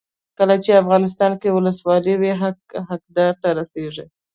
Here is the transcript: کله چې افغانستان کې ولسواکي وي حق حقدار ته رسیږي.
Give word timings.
کله 0.37 0.55
چې 0.63 0.79
افغانستان 0.81 1.31
کې 1.41 1.49
ولسواکي 1.55 2.15
وي 2.17 2.31
حق 2.41 2.59
حقدار 2.89 3.33
ته 3.41 3.47
رسیږي. 3.59 4.05